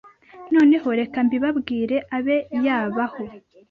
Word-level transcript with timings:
Noneho 0.55 0.87
reka 0.99 1.17
mbibabwire 1.25 1.97
abe 2.17 2.37
yabaho 2.65 3.23